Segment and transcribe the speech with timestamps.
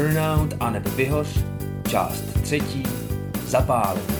[0.00, 1.44] Burnout a nebo Vyhoř,
[1.88, 2.82] část třetí,
[3.46, 4.12] Zapálit.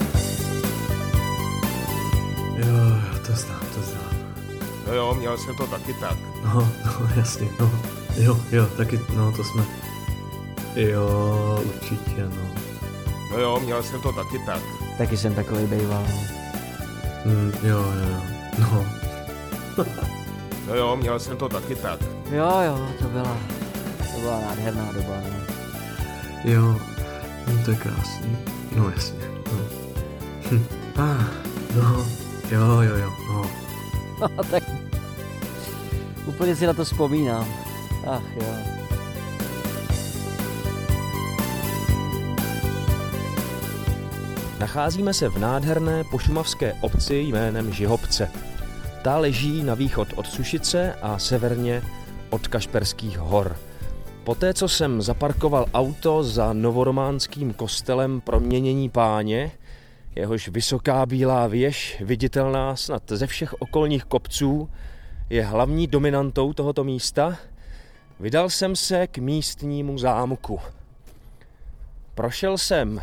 [2.57, 4.35] Jo, jo, to znám, to znám.
[4.87, 6.17] No jo, měl jsem to taky tak.
[6.45, 7.71] No, no, jasně, no.
[8.17, 9.65] Jo, jo, taky, no, to jsme...
[10.77, 12.61] Jo, určitě, no.
[13.31, 14.61] No jo, měl jsem to taky tak.
[14.99, 16.07] Taky jsem takový bejval.
[17.25, 18.23] Mm, jo, jo, jo,
[18.59, 18.87] no.
[20.69, 22.01] No jo, měl jsem to taky tak.
[22.31, 23.37] Jo, jo, to byla,
[24.15, 25.40] to byla nádherná doba, no.
[26.45, 26.77] Jo,
[27.47, 28.37] no, to je krásný.
[28.77, 29.59] No, jasně, no.
[30.51, 30.65] Hm.
[30.97, 31.25] Ah,
[31.77, 32.07] no,
[32.51, 33.51] jo, jo, jo, no.
[34.37, 34.63] No, tak
[36.27, 37.47] úplně si na to vzpomínám.
[38.07, 38.81] Ach jo.
[44.59, 48.31] Nacházíme se v nádherné pošumavské obci jménem Žihobce.
[49.03, 51.83] Ta leží na východ od Sušice a severně
[52.31, 53.57] od Kašperských hor.
[54.31, 59.53] Poté, co jsem zaparkoval auto za novorománským kostelem proměnění páně,
[60.17, 64.71] jehož vysoká bílá věž, viditelná snad ze všech okolních kopců,
[65.31, 67.39] je hlavní dominantou tohoto místa,
[68.21, 70.61] vydal jsem se k místnímu zámku.
[72.15, 73.01] Prošel jsem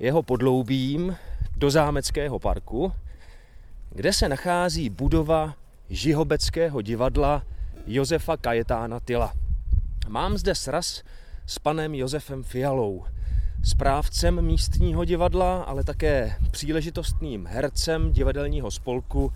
[0.00, 1.16] jeho podloubím
[1.56, 2.92] do zámeckého parku,
[3.90, 5.54] kde se nachází budova
[5.90, 7.42] Žihobeckého divadla
[7.86, 9.47] Josefa Kajetána Tyla.
[10.08, 11.02] Mám zde sraz
[11.46, 13.04] s panem Josefem Fialou,
[13.64, 19.32] správcem místního divadla, ale také příležitostným hercem divadelního spolku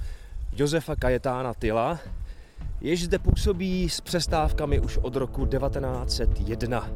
[0.56, 1.98] Josefa Kajetána Tyla,
[2.80, 6.90] jež zde působí s přestávkami už od roku 1901.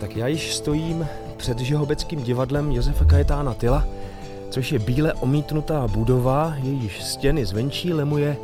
[0.00, 1.06] Tak já již stojím
[1.46, 3.86] před Žehobeckým divadlem Josefa Kajetána Tyla,
[4.50, 8.36] což je bíle omítnutá budova, jejíž stěny zvenčí lemuje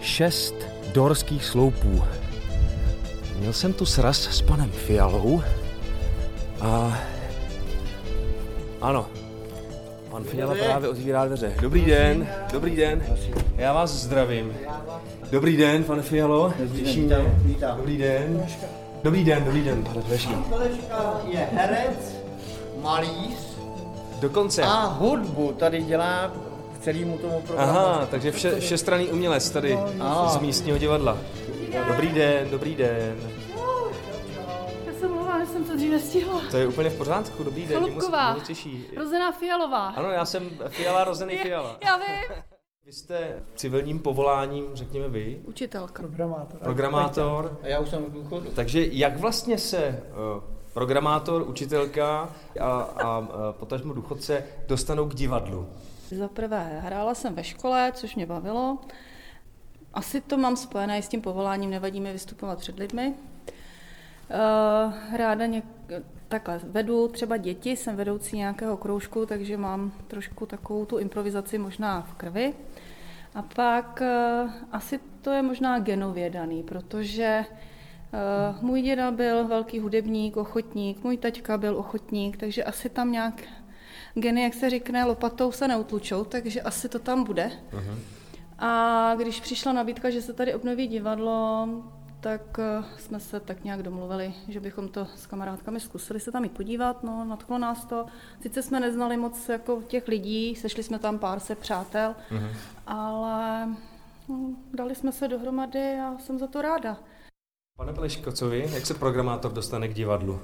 [0.00, 0.54] šest
[0.94, 2.02] dorských sloupů.
[3.38, 5.42] Měl jsem tu sraz s panem Fialou
[6.60, 6.98] a
[8.80, 9.06] ano,
[10.10, 11.52] pan Fiala právě otvírá dveře.
[11.60, 13.02] Dobrý den, dobrý den,
[13.56, 14.52] já vás zdravím.
[15.30, 17.16] Dobrý den, pane Fialo, těší mě.
[17.76, 18.46] Dobrý den.
[19.02, 20.34] Dobrý den, dobrý den, pane Tvešky.
[20.50, 22.11] Kolečka je herec,
[22.82, 23.38] malíř
[24.20, 24.62] Dokonce.
[24.62, 26.32] a hudbu tady dělá
[26.76, 27.70] k celému tomu programu.
[27.70, 30.28] Aha, takže vše, všestranný umělec tady Ano.
[30.28, 31.18] z místního divadla.
[31.88, 33.16] Dobrý den, dobrý den.
[34.86, 36.40] Já se mluvám, že jsem to dřív nestihla.
[36.50, 37.78] To je úplně v pořádku, dobrý den.
[37.78, 38.36] Chalupková.
[38.96, 39.88] Rozená Fialová.
[39.88, 41.76] Ano, já jsem Fiala, rozený Fiala.
[41.84, 42.06] Já vím.
[42.86, 46.02] Vy jste civilním povoláním, řekněme vy, Učitelka.
[46.62, 47.58] programátor.
[47.62, 48.50] A já už jsem v důchodu.
[48.54, 50.02] Takže jak vlastně se eh,
[50.72, 52.28] programátor, učitelka
[52.60, 53.22] a, a
[53.52, 55.68] potažmo důchodce dostanou k divadlu?
[56.08, 58.78] Za prvé, hrála jsem ve škole, což mě bavilo.
[59.94, 63.14] Asi to mám spojené i s tím povoláním, nevadí mi vystupovat před lidmi.
[64.30, 70.84] Eh, Ráda něk- takhle vedu třeba děti, jsem vedoucí nějakého kroužku, takže mám trošku takovou
[70.84, 72.54] tu improvizaci možná v krvi.
[73.34, 77.44] A pak eh, asi to je možná genově daný, protože
[78.60, 83.42] můj děda byl velký hudebník, ochotník, můj taťka byl ochotník, takže asi tam nějak
[84.14, 87.52] geny, jak se řekne, lopatou se neutlučou, takže asi to tam bude.
[88.58, 91.68] A když přišla nabídka, že se tady obnoví divadlo,
[92.20, 96.44] tak eh, jsme se tak nějak domluvili, že bychom to s kamarádkami zkusili se tam
[96.44, 98.06] jít podívat, no, nadchlo nás to.
[98.40, 102.14] Sice jsme neznali moc jako těch lidí, sešli jsme tam pár se přátel,
[102.86, 103.66] ale
[104.28, 106.96] hm, dali jsme se dohromady a jsem za to ráda.
[107.82, 108.68] Pane Pleško, co vy?
[108.74, 110.38] Jak se programátor dostane k divadlu?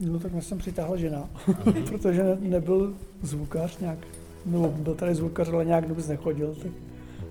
[0.00, 1.28] No tak mě jsem přitáhla žena,
[1.88, 3.98] protože ne- nebyl zvukař nějak,
[4.46, 6.72] nebo byl tady zvukař, ale nějak vůbec nechodil, tak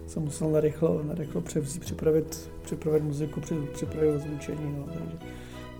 [0.08, 5.18] jsem musel narychlo, narychlo převzít, připravit, připravit muziku, při- připravit ozvučení, no, takže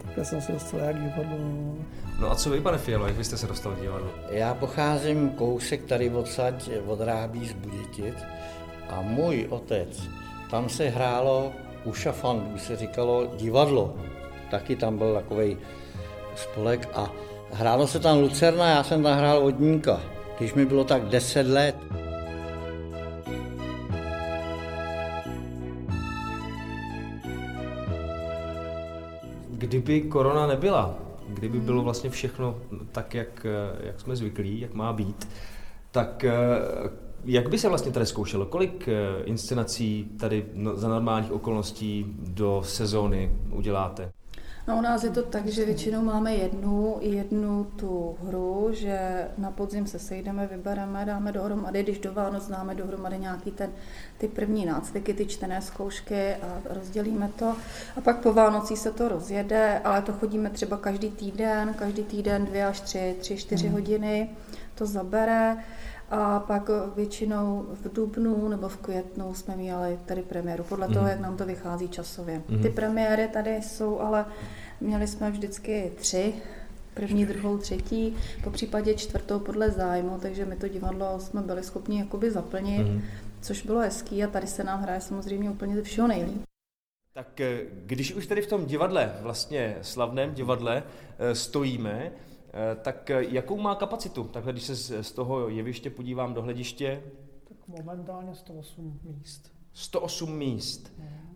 [0.06, 1.76] takhle jsem se dostal jak k divadlu, no.
[2.20, 4.08] No a co vy, pane Fialo, jak vy jste se dostal k divadlu?
[4.30, 8.16] Já pocházím kousek tady odsaď od Rábí z Budětic
[8.90, 10.04] a můj otec,
[10.52, 11.52] tam se hrálo
[11.84, 13.96] u šafandů, se říkalo divadlo.
[14.52, 15.58] Taky tam byl takový
[16.36, 17.12] spolek a
[17.52, 20.02] hrálo se tam Lucerna, já jsem tam hrál vodníka,
[20.38, 21.76] když mi bylo tak 10 let.
[29.50, 30.96] Kdyby korona nebyla,
[31.28, 32.58] kdyby bylo vlastně všechno
[32.92, 33.46] tak, jak,
[33.84, 35.30] jak jsme zvyklí, jak má být,
[35.92, 36.34] tak eh,
[37.26, 38.46] jak by se vlastně tady zkoušelo?
[38.46, 44.12] Kolik eh, inscenací tady no- za normálních okolností do sezóny uděláte?
[44.68, 49.52] No u nás je to tak, že většinou máme jednu, jednu tu hru, že na
[49.52, 53.70] podzim se sejdeme, vybereme, dáme dohromady, když do Vánoc dáme dohromady nějaký ten,
[54.18, 57.56] ty první nácviky, ty čtené zkoušky a rozdělíme to.
[57.98, 62.46] A pak po Vánocí se to rozjede, ale to chodíme třeba každý týden, každý týden
[62.46, 63.74] dvě až tři, tři, čtyři hmm.
[63.74, 64.30] hodiny
[64.76, 65.58] to zabere.
[66.12, 71.20] A pak většinou v dubnu nebo v květnu jsme měli tady premiéru, podle toho, jak
[71.20, 72.42] nám to vychází časově.
[72.62, 74.26] Ty premiéry tady jsou, ale
[74.82, 76.34] měli jsme vždycky tři,
[76.94, 82.00] první, druhou, třetí, po případě čtvrtou podle zájmu, takže my to divadlo jsme byli schopni
[82.00, 83.02] jakoby zaplnit, mm.
[83.42, 86.42] což bylo hezký a tady se nám hraje samozřejmě úplně ze všeho nejlíp.
[87.14, 90.84] Tak eh, když už tady v tom divadle, vlastně slavném divadle,
[91.20, 92.12] eh, stojíme,
[92.82, 94.24] tak eh, jakou má kapacitu?
[94.24, 97.04] Takhle, když se z toho jeviště podívám do hlediště.
[97.48, 99.52] Tak momentálně 108 míst.
[99.74, 100.94] 108 míst.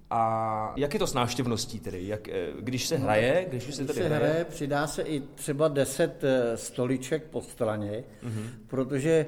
[0.10, 2.08] A jak je to s návštěvností tedy?
[2.08, 4.24] Jak, eh, když se hraje, když už se tady se hraje?
[4.24, 6.24] hraje, přidá se i třeba 10
[6.56, 8.50] stoliček po straně, mm-hmm.
[8.68, 9.26] protože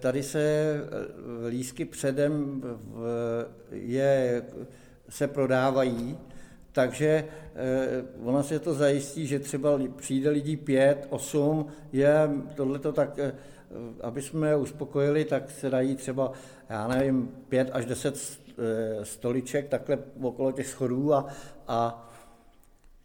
[0.00, 0.74] tady se
[1.48, 2.62] lísky předem
[3.70, 4.42] je,
[5.08, 6.18] se prodávají
[6.76, 13.18] takže eh, ona se to zajistí, že třeba přijde lidí pět, osm, je tohleto tak,
[13.18, 13.32] eh,
[14.00, 16.32] aby jsme je uspokojili, tak se dají třeba,
[16.68, 21.26] já nevím, pět až deset eh, stoliček takhle okolo těch schodů a,
[21.68, 22.08] a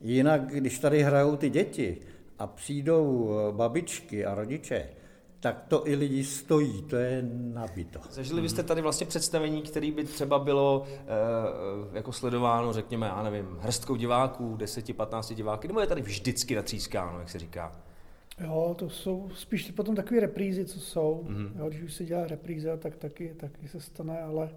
[0.01, 1.97] jinak, když tady hrajou ty děti
[2.39, 4.89] a přijdou babičky a rodiče,
[5.41, 7.99] tak to i lidi stojí, to je nabito.
[8.09, 13.57] Zažili byste tady vlastně představení, které by třeba bylo e, jako sledováno, řekněme, já nevím,
[13.59, 17.71] hrstkou diváků, 10-15 diváky, nebo je tady vždycky natřískáno, jak se říká?
[18.39, 21.25] Jo, to jsou spíš potom takové reprízy, co jsou.
[21.27, 21.51] Mm-hmm.
[21.59, 24.49] Jo, když už se dělá repríza, tak taky, taky se stane, ale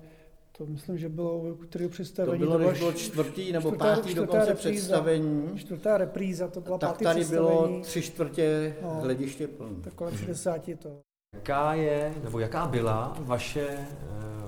[0.59, 2.39] to myslím, že bylo u kterého představení.
[2.39, 5.59] To bylo, než bylo čtvrtý nebo čtvrtá, pátý čtvrtá dokonce repríza, představení.
[5.59, 9.83] Čtvrtá repríza, to byla tak tady bylo tři čtvrtě no, hlediště plný.
[9.83, 11.01] Tak kolem 60 to.
[11.35, 13.87] Jaká je, nebo jaká byla vaše, eh,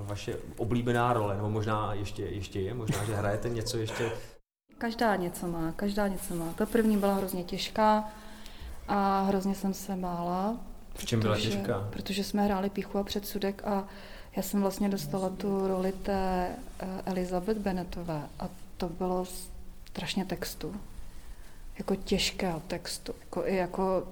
[0.01, 4.13] vaše oblíbená role, nebo možná ještě, ještě je, možná, že hrajete něco ještě?
[4.79, 6.55] Každá něco má, každá něco má.
[6.59, 8.13] Ta první byla hrozně těžká
[8.89, 10.57] a hrozně jsem se bála.
[10.95, 11.89] V čem byla těžká?
[11.91, 13.89] Protože jsme hráli píchu a předsudek a
[14.37, 16.49] já jsem vlastně dostala tu roli té
[16.79, 19.25] eh, Elizabeth Bennetové a to bylo
[19.91, 20.77] strašně textu.
[21.79, 23.15] Jako těžkého textu.
[23.21, 24.09] Jako, i jako,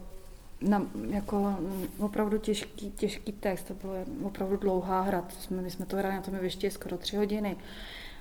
[0.60, 1.56] na, jako
[1.98, 3.62] opravdu těžký, těžký text.
[3.62, 5.22] To bylo opravdu dlouhá hra.
[5.22, 7.56] To jsme, my jsme to hráli na tom ještě skoro tři hodiny.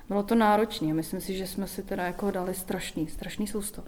[0.08, 0.94] Bylo to náročné.
[0.94, 3.84] Myslím si, že jsme si teda jako dali strašný, strašný sousto.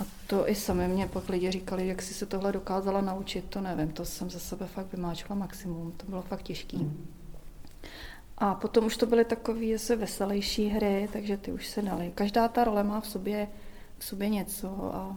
[0.00, 3.60] A to i sami mě pak lidi říkali, jak si se tohle dokázala naučit, to
[3.60, 6.76] nevím, to jsem ze sebe fakt vymáčkla maximum, to bylo fakt těžký.
[6.76, 7.17] Mm.
[8.40, 12.12] A potom už to byly takové zase veselější hry, takže ty už se daly.
[12.14, 13.48] Každá ta role má v sobě,
[13.98, 15.16] v sobě něco a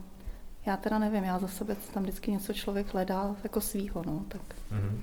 [0.65, 4.41] já teda nevím, já za sebe tam vždycky něco člověk hledá jako svýho, no, tak.
[4.71, 4.99] Mm-hmm.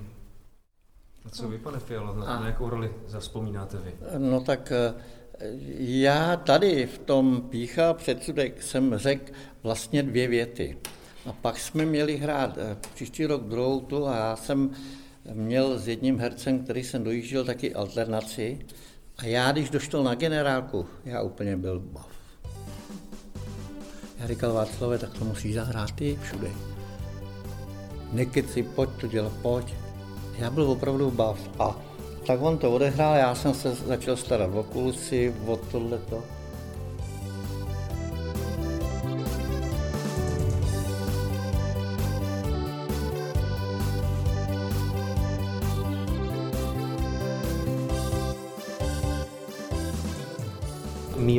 [1.25, 3.93] A co vy, pane Fialo, na, na jakou roli zaspomínáte vy?
[4.17, 4.93] No tak eh,
[5.79, 9.31] já tady v tom pícha předsudek jsem řekl
[9.63, 10.77] vlastně dvě věty.
[11.25, 14.71] A pak jsme měli hrát eh, příští rok druhou tu a já jsem
[15.33, 18.59] měl s jedním hercem, který jsem dojížděl, taky alternaci.
[19.17, 22.09] A já, když došel na generálku, já úplně byl bav.
[24.19, 26.51] Já říkal Václave, tak to musíš zahrát ty všude.
[28.11, 29.73] Nekeci, pojď to dělat, pojď.
[30.37, 31.39] Já byl opravdu bav.
[31.59, 31.81] A
[32.27, 36.23] tak on to odehrál, já jsem se začal starat o kulisy, o tohleto.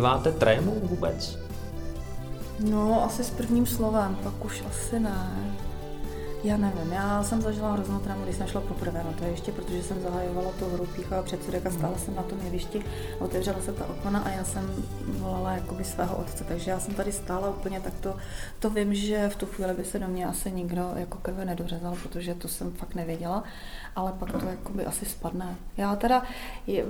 [0.00, 1.38] Míváte trému vůbec?
[2.60, 5.28] No, asi s prvním slovem, pak už asi ne.
[6.44, 9.82] Já nevím, já jsem zažila hroznou trému, když jsem šla poprvé na to ještě, protože
[9.82, 12.84] jsem zahajovala tu hru pícha a předsudek a stála jsem na tom jevišti,
[13.18, 14.70] otevřela se ta okna a já jsem
[15.06, 18.16] volala jakoby svého otce, takže já jsem tady stála úplně tak to,
[18.58, 21.96] to vím, že v tu chvíli by se do mě asi nikdo jako krve nedořezal,
[22.02, 23.44] protože to jsem fakt nevěděla,
[23.96, 25.56] ale pak to jakoby asi spadne.
[25.76, 26.22] Já teda,
[26.66, 26.84] je,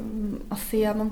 [0.50, 1.10] asi já mám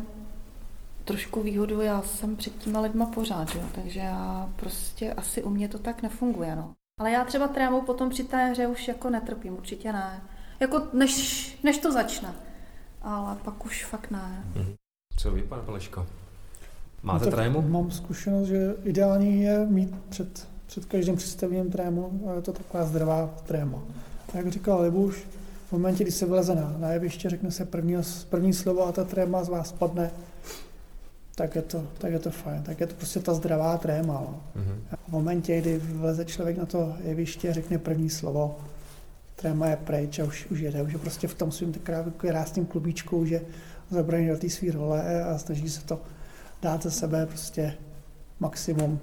[1.08, 5.68] trošku výhodu, já jsem před těma lidma pořád, jo, takže já prostě asi u mě
[5.68, 6.74] to tak nefunguje, no.
[7.00, 10.22] Ale já třeba trému potom při té hře už jako netrpím, určitě ne.
[10.60, 12.34] Jako než, než to začne.
[13.02, 14.44] Ale pak už fakt ne.
[14.54, 14.74] Mhm.
[15.16, 16.06] Co vy, pane Paleško?
[17.02, 17.62] Máte no trému?
[17.62, 22.84] Mám zkušenost, že ideální je mít před, před každým představením trému, a je to taková
[22.84, 23.78] zdravá tréma.
[24.34, 25.26] A jak říkal Libuš,
[25.68, 27.96] v momentě, kdy se vyleze na, na jeviště, řekne se první,
[28.28, 30.10] první slovo a ta tréma z vás spadne,
[31.38, 32.62] tak je to, tak je to fajn.
[32.62, 34.14] Tak je to prostě ta zdravá tréma.
[34.14, 34.42] No.
[34.56, 34.96] Mm-hmm.
[35.08, 38.58] V momentě, kdy vleze člověk na to jeviště a řekne první slovo,
[39.36, 41.74] tréma je pryč a už, už jede, už je prostě v tom svým
[42.16, 43.40] krásným klubíčku, že
[43.90, 46.00] zabraní do té své role a snaží se to
[46.62, 47.74] dát ze sebe prostě
[48.40, 49.00] maximum.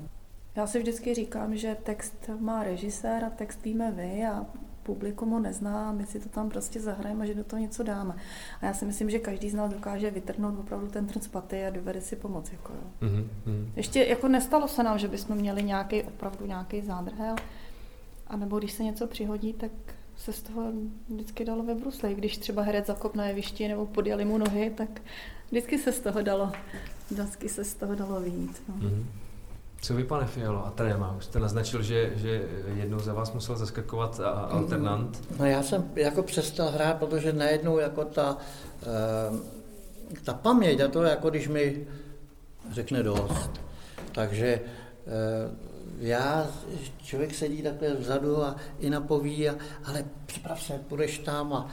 [0.56, 4.46] Já si vždycky říkám, že text má režisér a text víme vy a
[4.86, 8.16] publikum ho nezná my si to tam prostě zahrajeme a že do toho něco dáme.
[8.62, 11.66] A já si myslím, že každý z nás dokáže vytrhnout opravdu ten trn z paty
[11.66, 12.52] a dovede si pomoct.
[12.52, 13.10] Jako, jo.
[13.10, 13.70] Mm-hmm.
[13.76, 17.36] Ještě jako nestalo se nám, že bychom měli nějaký opravdu nějaký zádrhel,
[18.28, 19.72] a nebo když se něco přihodí, tak
[20.18, 20.72] se z toho
[21.10, 22.18] vždycky dalo vybruslit.
[22.18, 25.02] Když třeba herec zakop na jevišti nebo podjeli mu nohy, tak
[25.50, 26.52] vždycky se z toho dalo,
[27.12, 28.64] vždycky se z toho dalo vyjít.
[28.70, 28.76] No.
[28.76, 29.06] Mm-hmm.
[29.86, 31.16] Co vy, pane Fialo, a tréma?
[31.18, 32.44] Už jste naznačil, že, že
[32.76, 35.24] jednou za vás musel zaskakovat alternant.
[35.40, 38.38] No já jsem jako přestal hrát, protože najednou jako ta,
[38.84, 41.88] eh, ta paměť a to jako když mi
[42.72, 43.62] řekne dost.
[44.12, 44.62] Takže eh,
[46.00, 46.48] já,
[47.04, 51.68] člověk sedí takhle vzadu a i napoví, a, ale připrav se, půjdeš tam a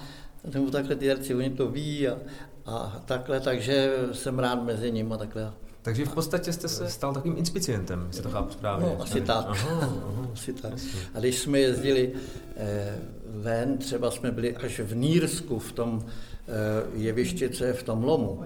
[0.54, 2.18] nebo takhle ty herci, oni to ví a,
[2.66, 5.52] a takhle, takže jsem rád mezi nimi a takhle.
[5.82, 8.86] Takže v podstatě jste se stal takovým inspicientem, jestli to chápu správně.
[8.86, 9.44] No, asi tak.
[9.48, 10.28] Aha, aha.
[10.32, 10.72] asi tak.
[11.14, 12.12] A když jsme jezdili
[12.56, 16.52] eh, ven, třeba jsme byli až v Nírsku, v tom eh,
[16.94, 18.44] jeviště, co je v tom lomu.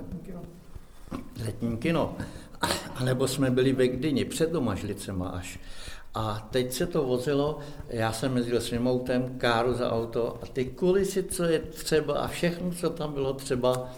[1.45, 2.17] Letní kino.
[2.95, 5.61] A nebo jsme byli ve Gdyni, před Domažlicema až.
[6.15, 10.65] A teď se to vozilo, já jsem jezdil s autem, káru za auto a ty
[10.65, 13.91] kulisy, co je třeba a všechno, co tam bylo třeba,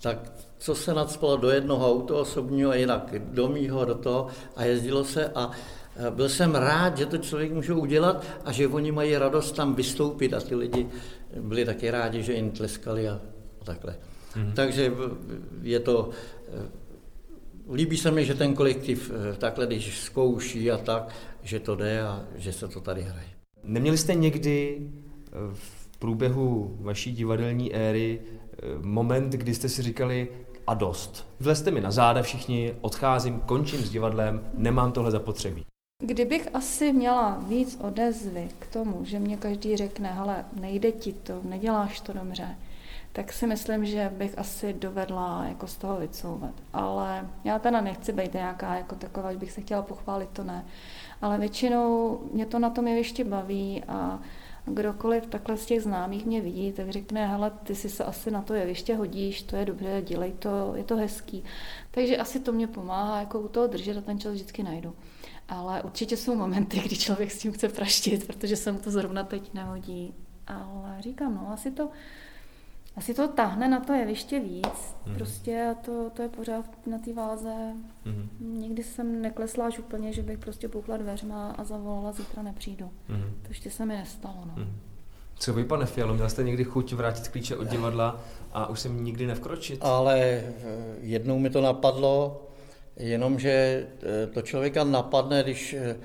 [0.00, 4.26] tak co se nadspalo do jednoho auto osobního a jinak do mýho, do toho
[4.56, 5.50] a jezdilo se a
[6.10, 10.34] byl jsem rád, že to člověk může udělat a že oni mají radost tam vystoupit
[10.34, 10.86] a ty lidi
[11.40, 13.20] byli taky rádi, že jim tleskali a
[13.64, 13.96] takhle.
[14.36, 14.52] Mm-hmm.
[14.52, 14.92] Takže
[15.62, 16.10] je to,
[17.72, 22.02] líbí se mi, že ten kolektiv eh, takhle, když zkouší a tak, že to jde
[22.02, 23.28] a že se to tady hraje.
[23.64, 30.28] Neměli jste někdy eh, v průběhu vaší divadelní éry eh, moment, kdy jste si říkali,
[30.66, 31.26] a dost.
[31.40, 35.64] Vlezte mi na záda všichni, odcházím, končím s divadlem, nemám tohle zapotřebí.
[36.04, 41.40] Kdybych asi měla víc odezvy k tomu, že mě každý řekne, hele, nejde ti to,
[41.42, 42.56] neděláš to dobře,
[43.12, 46.54] tak si myslím, že bych asi dovedla jako z toho vycouvat.
[46.72, 50.64] Ale já teda nechci být nějaká jako taková, že bych se chtěla pochválit, to ne.
[51.22, 54.18] Ale většinou mě to na tom jevišti baví a
[54.64, 58.42] kdokoliv takhle z těch známých mě vidí, tak řekne, hele, ty si se asi na
[58.42, 61.44] to jeviště hodíš, to je dobře, dělej to, je to hezký.
[61.90, 64.94] Takže asi to mě pomáhá jako u toho držet a ten čas vždycky najdu.
[65.48, 69.24] Ale určitě jsou momenty, kdy člověk s tím chce praštit, protože se mu to zrovna
[69.24, 70.14] teď nehodí.
[70.46, 71.90] Ale říkám, no, asi to,
[72.96, 74.96] asi to tahne na to jeviště víc.
[75.06, 75.14] Mm.
[75.14, 77.54] Prostě a to, to je pořád na té váze.
[78.04, 78.28] Mm.
[78.40, 82.90] Nikdy jsem neklesla až úplně, že bych prostě poukla dveřma a zavolala, zítra nepřijdu.
[83.08, 83.34] Mm.
[83.42, 84.44] To ještě se mi nestalo.
[84.46, 84.52] No.
[84.56, 84.72] Mm.
[85.42, 88.20] Co vy, pane Fialo, měl jste někdy chuť vrátit klíče od divadla
[88.52, 89.78] a už jsem nikdy nevkročit?
[89.82, 90.52] Ale eh,
[91.00, 92.46] jednou mi to napadlo,
[92.96, 95.96] jenomže eh, to člověka napadne, když eh,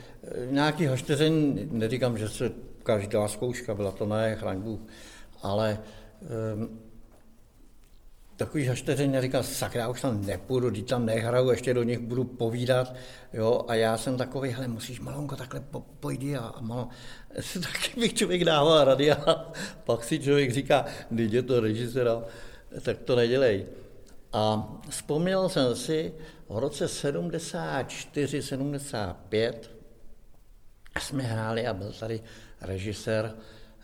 [0.51, 2.51] nějaký hašteření, neříkám, že se
[2.84, 4.79] každá zkouška byla, to ne, chraň Bůh,
[5.44, 5.79] ale
[8.38, 12.95] takový hašteření říkal, sakra, už tam nepůjdu, když tam nehraju, ještě do nich budu povídat,
[13.33, 16.88] jo, a já jsem takový, hele, musíš malonko takhle po, pojdi a, a malo,
[17.53, 19.51] taky bych člověk dával rady a
[19.83, 22.24] pak si člověk říká, když je to režiséra,
[22.81, 23.65] tak to nedělej.
[24.33, 26.13] A vzpomněl jsem si,
[26.50, 29.53] v roce 74-75
[31.00, 32.21] jsme hráli a byl tady
[32.62, 33.36] režisér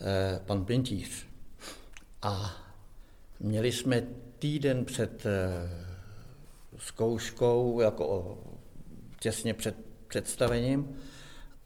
[0.02, 1.33] eh, pan Pintíř.
[2.24, 2.52] A
[3.40, 4.04] měli jsme
[4.40, 5.70] týden před eh,
[6.78, 8.38] zkouškou, jako
[9.20, 9.76] těsně před
[10.08, 10.96] představením,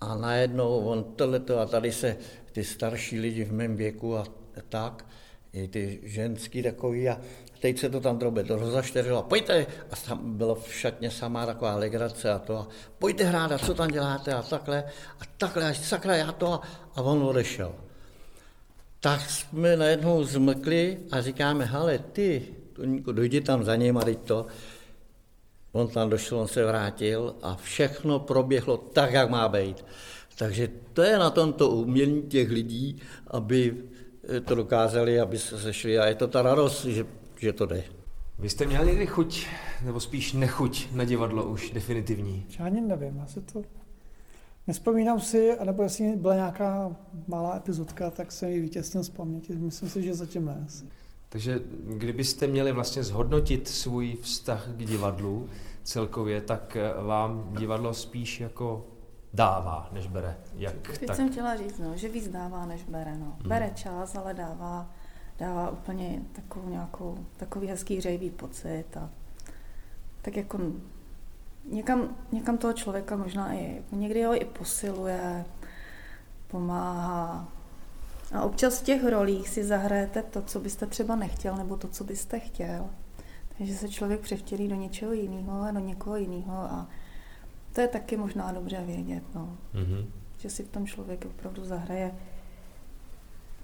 [0.02, 2.18] a najednou on tohleto a tady se
[2.52, 4.26] ty starší lidi v mém věku a
[4.70, 5.06] tak,
[5.54, 7.22] i ty ženský takový a
[7.60, 12.32] teď se to tam drobě rozaštěřilo, pojďte, a tam bylo v šatně samá taková legrace
[12.32, 12.68] a to, a
[13.00, 14.84] pojďte hrát, a co tam děláte a takhle,
[15.20, 16.62] a takhle, a sakra, já to, a,
[16.96, 17.76] a on odešel
[19.08, 22.42] tak jsme najednou zmkli a říkáme, hele, ty,
[23.12, 24.46] dojdi tam za ním a teď to.
[25.72, 29.86] On tam došel, on se vrátil a všechno proběhlo tak, jak má být.
[30.38, 33.78] Takže to je na tomto umění těch lidí, aby
[34.46, 37.06] to dokázali, aby se sešli a je to ta radost, že,
[37.40, 37.84] že to jde.
[38.40, 39.48] Vy jste měli někdy chuť,
[39.86, 42.46] nebo spíš nechuť na divadlo už definitivní?
[42.60, 43.62] Já ani nevím, asi to
[44.68, 46.96] Nespomínám si, anebo jestli byla nějaká
[47.28, 49.56] malá epizodka, tak jsem ji vytěsnil z paměti.
[49.56, 50.68] Myslím si, že zatím ne.
[51.30, 51.60] Takže
[51.98, 55.50] kdybyste měli vlastně zhodnotit svůj vztah k divadlu
[55.84, 58.86] celkově, tak eh, vám divadlo spíš jako
[59.34, 60.38] dává, než bere.
[60.56, 61.16] Jak Teď tak?
[61.16, 63.18] jsem chtěla říct, no, že víc dává, než bere.
[63.18, 63.26] No.
[63.26, 63.50] Hmm.
[63.50, 64.92] Bere čas, ale dává,
[65.40, 69.10] dává úplně takovou nějakou, takový hezký hřejivý pocit a
[70.22, 70.60] tak jako
[71.72, 75.46] někam, někam toho člověka možná i, jako někdy ho i posiluje,
[76.48, 77.48] pomáhá.
[78.34, 82.04] A občas v těch rolích si zahrajete to, co byste třeba nechtěl, nebo to, co
[82.04, 82.90] byste chtěl.
[83.58, 86.88] Takže se člověk převtělí do něčeho jiného a do někoho jiného a
[87.74, 89.24] to je taky možná dobře vědět.
[89.36, 90.12] No Mhm.
[90.38, 92.12] že si v tom člověk opravdu zahraje,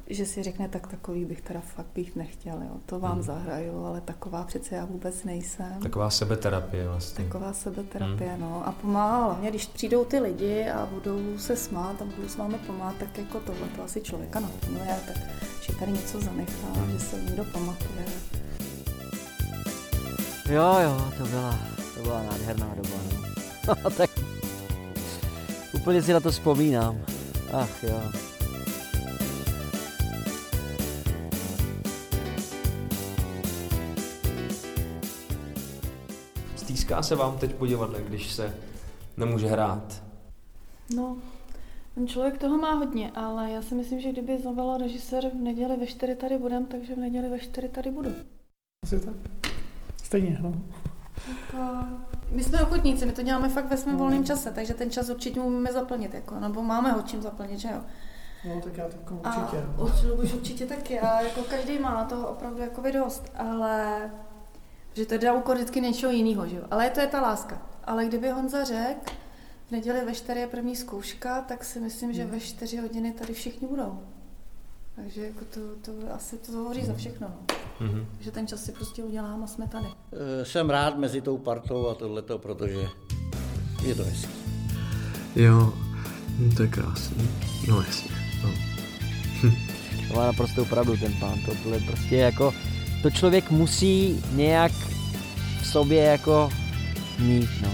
[0.08, 2.76] že si řekne, tak takový bych teda fakt být nechtěl, jo.
[2.86, 3.24] to vám Hmm.
[3.24, 5.74] zahraju, ale taková přece já vůbec nejsem.
[5.82, 7.26] Taková sebeterapie vlastně.
[7.26, 8.68] Taková sebeterapie, no.
[8.68, 12.58] A pomáhá hlavně, když přijdou ty lidi a budou se smát a budou s vámi
[12.68, 15.18] pomáhat, tak jako tohle to asi člověka naplňuje, tak
[15.62, 18.06] že tady něco zanechá, že se někdo pamatuje.
[20.50, 21.60] Jo, jo, to byla,
[21.98, 22.96] to byla nádherná doba,
[23.68, 23.90] no.
[23.98, 24.10] tak
[25.74, 26.98] úplně si na to vzpomínám.
[27.54, 28.02] Ach jo.
[36.64, 38.56] Stýská se vám teď po divadle, když se
[39.18, 40.04] nemůže hrát?
[40.96, 41.18] No,
[41.96, 45.78] ten člověk toho má hodně, ale já si myslím, že kdyby zavolal režisér v neděli
[45.78, 48.10] ve 4 tady budem, takže v neděli ve 4 tady budu.
[48.84, 49.14] Asi tak.
[50.04, 50.54] Stejně, no.
[51.30, 51.86] Jako,
[52.32, 55.42] my jsme ochotníci, my to děláme fakt ve svém volném čase, takže ten čas určitě
[55.42, 57.82] umíme zaplnit, jako, nebo máme ho čím zaplnit, že jo?
[58.48, 59.64] No, tak já to jako A určitě.
[59.78, 64.12] určitě, už určitě taky, a jako každý má toho opravdu jako dost, ale
[64.94, 66.64] že to je na úkor vždycky něčeho jiného, že jo?
[66.72, 67.62] Ale to je ta láska.
[67.84, 69.12] Ale kdyby Honza řekl,
[69.68, 73.34] v neděli ve 4 je první zkouška, tak si myslím, že ve 4 hodiny tady
[73.34, 74.00] všichni budou.
[74.96, 77.28] Takže jako to, to asi to hovoří za všechno.
[77.30, 77.56] No.
[77.88, 78.06] Mhm.
[78.20, 79.86] Že ten čas si prostě udělám a jsme tady.
[80.42, 82.86] Eh, Jsem rád mezi tou partou a tohleto, protože
[83.86, 84.34] je to hezký.
[85.36, 85.74] Jo,
[86.40, 87.30] no to je krásný.
[87.68, 88.10] No jasně.
[88.44, 88.50] No.
[90.08, 92.54] To má naprosto pravdu ten pán, to bylo prostě jako,
[93.04, 94.72] to člověk musí nějak
[95.62, 96.50] v sobě jako
[97.20, 97.70] mít, no.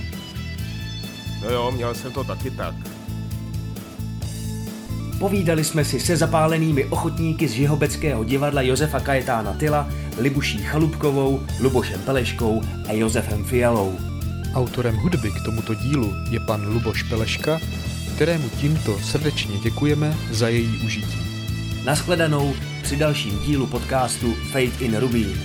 [1.43, 2.75] No jo, měl jsem to taky tak.
[5.19, 12.01] Povídali jsme si se zapálenými ochotníky z Jihobeckého divadla Josefa Kajetána Tyla, Libuší Chalupkovou, Lubošem
[12.01, 13.97] Peleškou a Josefem Fialou.
[14.53, 17.59] Autorem hudby k tomuto dílu je pan Luboš Peleška,
[18.15, 21.28] kterému tímto srdečně děkujeme za její užití.
[21.85, 25.41] Naschledanou při dalším dílu podcastu Fate in Rubín.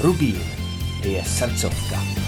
[0.00, 0.36] Rubín
[1.02, 2.25] je srdcovka.